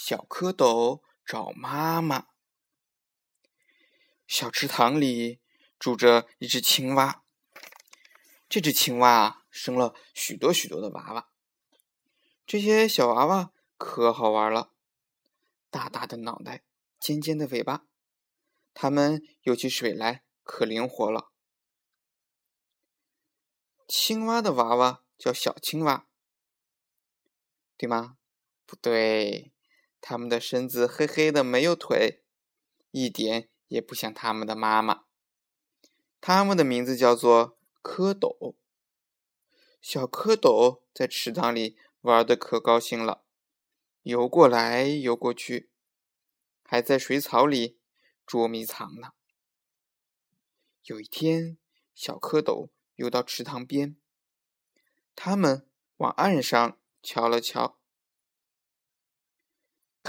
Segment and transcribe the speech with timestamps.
[0.00, 2.28] 小蝌蚪找妈妈。
[4.28, 5.40] 小池塘里
[5.76, 7.24] 住着一只青蛙，
[8.48, 11.32] 这只青蛙啊生了许多许多的娃娃。
[12.46, 14.72] 这些小娃娃可好玩了，
[15.68, 16.62] 大大的脑袋，
[17.00, 17.84] 尖尖的尾巴，
[18.72, 21.32] 它们游起水来可灵活了。
[23.88, 26.06] 青蛙的娃娃叫小青蛙，
[27.76, 28.16] 对吗？
[28.64, 29.52] 不对，
[30.00, 32.22] 它们的身子黑黑的，没有腿，
[32.90, 35.04] 一点也不像它们的妈妈。
[36.20, 38.54] 它们的名字叫做蝌蚪。
[39.80, 43.24] 小蝌蚪在池塘里玩的可高兴了，
[44.02, 45.70] 游过来游过去，
[46.62, 47.78] 还在水草里
[48.26, 49.12] 捉迷藏呢。
[50.84, 51.58] 有一天，
[51.94, 52.70] 小蝌蚪。
[52.98, 53.96] 游到池塘边，
[55.14, 55.68] 他们
[55.98, 57.77] 往岸上瞧了瞧，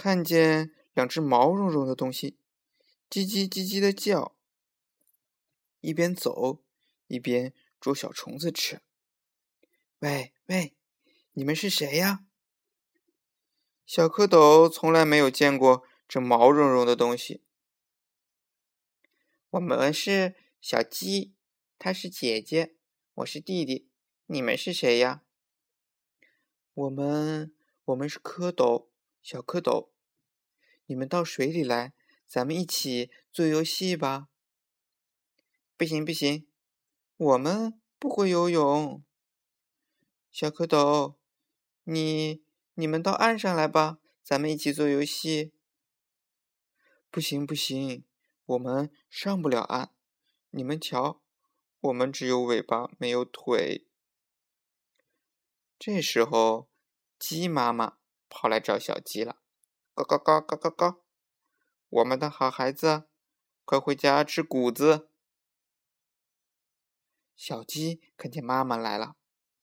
[0.01, 2.37] 看见两只毛茸茸的东西，
[3.09, 4.33] 叽叽叽叽的叫，
[5.81, 6.63] 一边走
[7.07, 8.79] 一边捉小虫子吃。
[9.99, 10.77] 喂喂，
[11.33, 12.23] 你们是谁呀？
[13.85, 17.43] 小蝌蚪从来没有见过这毛茸茸的东西。
[19.49, 21.35] 我们是小鸡，
[21.77, 22.77] 它是姐姐。
[23.15, 23.89] 我是弟弟，
[24.27, 25.25] 你们是谁呀？
[26.73, 28.87] 我们我们是蝌蚪，
[29.21, 29.89] 小蝌蚪。
[30.89, 31.93] 你们到水里来，
[32.27, 34.27] 咱们一起做游戏吧。
[35.77, 36.47] 不行不行，
[37.15, 39.03] 我们不会游泳。
[40.31, 41.13] 小蝌蚪，
[41.83, 45.53] 你你们到岸上来吧，咱们一起做游戏。
[47.11, 48.03] 不行不行，
[48.47, 49.91] 我们上不了岸。
[50.49, 51.21] 你们瞧。
[51.81, 53.85] 我们只有尾巴，没有腿。
[55.77, 56.67] 这时候，
[57.19, 59.38] 鸡妈妈跑来找小鸡了，
[60.03, 61.03] 咯咯咯咯咯咯！
[61.89, 63.07] 我们的好孩子，
[63.65, 65.09] 快回家吃谷子。
[67.35, 69.15] 小鸡看见妈妈来了，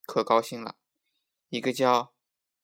[0.05, 0.77] 可高兴了，
[1.49, 2.13] 一个叫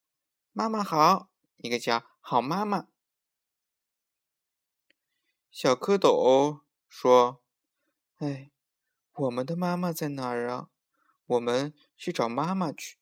[0.54, 2.88] “妈妈好”，一个叫“好妈妈”。
[5.52, 7.44] 小蝌蚪说
[8.20, 8.52] ：“哎。”
[9.16, 10.72] 我们的妈妈在哪儿啊？
[11.28, 12.98] 我们去找妈妈去。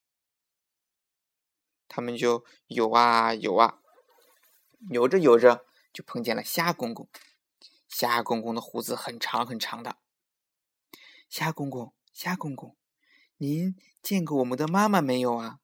[1.87, 3.80] 他们就游啊游啊，
[4.89, 7.09] 游着游着就碰见了虾公公。
[7.87, 9.97] 虾公公的胡子很长很长的。
[11.29, 12.75] 虾公公，虾公公，
[13.37, 15.59] 您见过我们的妈妈没有啊？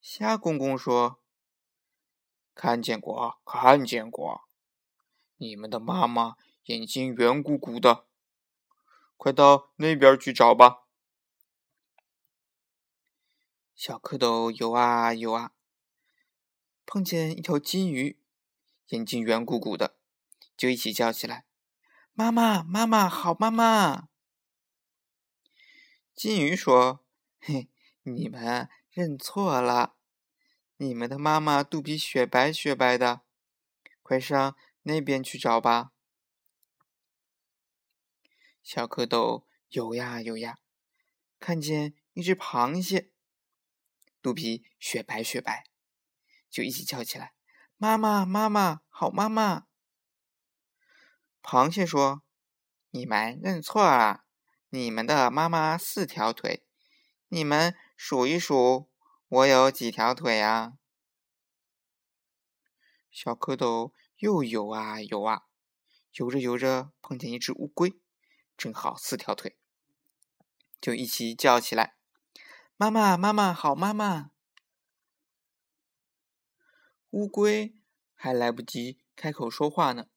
[0.00, 1.20] 虾公公说
[2.54, 4.42] ：“看见过，看见过。
[5.36, 6.36] 你们的妈妈
[6.66, 8.06] 眼睛圆鼓鼓的。”
[9.18, 10.84] 快到那边去找吧！
[13.74, 15.52] 小蝌蚪游啊游啊，
[16.86, 18.18] 碰见一条金鱼，
[18.90, 19.98] 眼睛圆鼓鼓的，
[20.56, 21.44] 就一起叫起来
[22.14, 24.08] ：“妈妈，妈妈，好妈妈！”
[26.14, 27.04] 金鱼说
[27.42, 27.68] ：“嘿，
[28.04, 29.96] 你们认错了，
[30.76, 33.22] 你们的妈妈肚皮雪白雪白的，
[34.02, 35.92] 快上那边去找吧。”
[38.62, 40.58] 小蝌蚪游呀游呀，
[41.40, 43.10] 看见一只螃蟹，
[44.22, 45.66] 肚皮雪白雪白，
[46.50, 47.34] 就一起叫起来
[47.76, 49.66] ：“妈妈，妈妈，好妈妈！”
[51.42, 52.22] 螃蟹说
[52.90, 54.24] ：“你们认错了，
[54.70, 56.66] 你们的妈妈四条腿，
[57.28, 58.88] 你们数一数，
[59.28, 60.74] 我有几条腿啊？”
[63.10, 65.44] 小蝌蚪又游啊游啊，
[66.12, 67.98] 游着游着，碰见一只乌龟。
[68.56, 69.58] 正好四条腿，
[70.80, 71.96] 就一起叫起来
[72.76, 74.30] ：“妈妈，妈妈，好妈妈！”
[77.16, 77.74] 乌龟
[78.14, 80.08] 还来不及开口说话呢，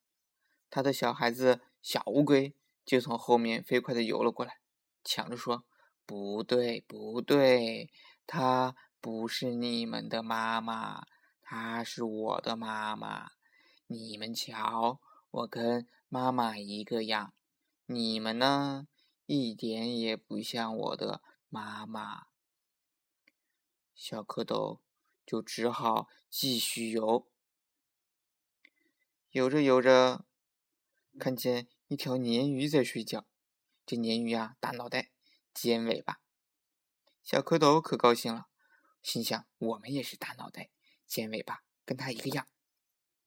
[0.70, 2.54] 他的小孩子小乌龟
[2.86, 4.60] 就从后面飞快的游了过来，
[5.02, 5.64] 抢着说
[6.06, 7.90] ：“不对，不对，
[8.28, 11.06] 她不是你们的妈妈，
[11.42, 13.30] 她是我的妈妈。
[13.88, 15.00] 你们瞧，
[15.32, 17.34] 我跟妈妈一个样。”
[17.88, 18.90] 你们呢，
[19.26, 22.24] 一点也不像我的妈妈。
[23.96, 24.80] 小蝌蚪
[25.30, 27.30] 就只好继续游，
[29.30, 30.26] 游着游着，
[31.20, 33.28] 看见一条鲶鱼在睡觉。
[33.86, 35.12] 这鲶鱼呀，大脑袋，
[35.54, 36.20] 尖尾巴。
[37.22, 38.48] 小蝌蚪可高兴了，
[39.04, 40.72] 心想：我们也是大脑袋，
[41.06, 42.48] 尖尾巴，跟它一个样，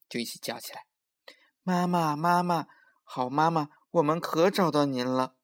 [0.08, 0.88] 就一起叫起来
[1.62, 2.66] ：“妈妈，妈妈，
[3.04, 5.36] 好妈妈！”我们可找到您了！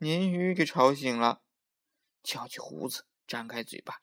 [0.00, 1.44] 鲶鱼给吵醒了，
[2.24, 4.00] 翘起胡子，张开嘴巴，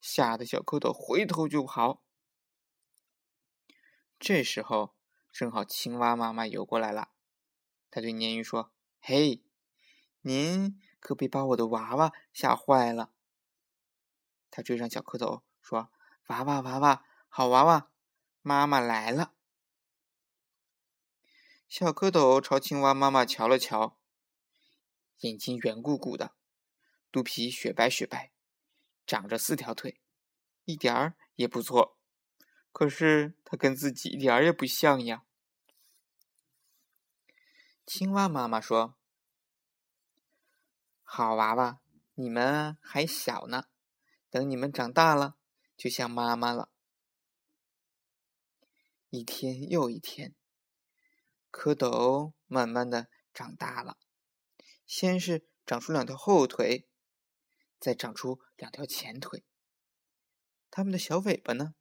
[0.00, 2.02] 吓得小蝌蚪回头就跑。
[4.18, 4.96] 这时候，
[5.32, 7.12] 正好青蛙妈妈游过来了。
[7.90, 9.42] 它对鲶鱼说：“嘿，
[10.22, 13.12] 您可别把我的娃娃吓坏了。”
[14.50, 15.90] 他追上小蝌蚪说
[16.28, 17.90] ：“娃娃，娃娃，好娃娃，
[18.42, 19.34] 妈妈来了。”
[21.68, 23.98] 小蝌蚪朝青蛙妈妈瞧了瞧，
[25.18, 26.34] 眼睛圆鼓鼓的，
[27.12, 28.32] 肚皮雪白雪白，
[29.08, 30.02] 长着四条腿，
[30.66, 31.98] 一点儿也不错。
[32.72, 35.24] 可是它跟自己一点儿也不像呀。
[37.86, 38.98] 青蛙妈妈说
[41.02, 41.80] ：“好娃娃，
[42.16, 43.64] 你们还小呢，
[44.28, 45.38] 等你们长大了，
[45.74, 46.70] 就像妈妈了。”
[49.08, 50.34] 一天又一天，
[51.50, 53.96] 蝌蚪慢慢的长大了，
[54.84, 56.87] 先是长出两条后腿，
[57.78, 59.44] 再长出两条前腿。
[60.70, 61.74] 它们的小尾巴呢？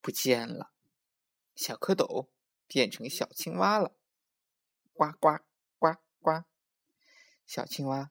[0.00, 0.72] 不见了，
[1.54, 2.28] 小蝌蚪
[2.66, 3.96] 变成小青蛙了，
[4.92, 5.38] 呱呱
[5.78, 6.44] 呱呱！
[7.44, 8.10] 小青蛙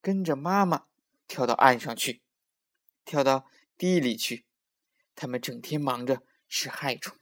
[0.00, 0.86] 跟着妈妈
[1.26, 2.22] 跳到岸上去，
[3.04, 4.46] 跳到地里去。
[5.14, 7.16] 它们整天忙着吃害虫，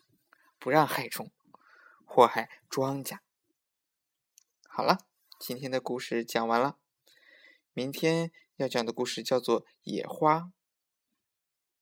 [0.59, 1.33] 不让害虫
[2.05, 3.19] 祸害庄稼。
[4.69, 5.07] 好了，
[5.39, 6.79] 今天的故事讲完了。
[7.73, 8.33] 明天
[8.63, 10.37] 要讲的故事叫做《野花》。